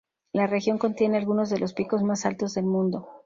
La 0.33 0.47
región 0.47 0.79
contiene 0.79 1.17
algunos 1.17 1.51
de 1.51 1.59
los 1.59 1.75
picos 1.75 2.01
más 2.01 2.25
altos 2.25 2.55
del 2.55 2.65
mundo. 2.65 3.07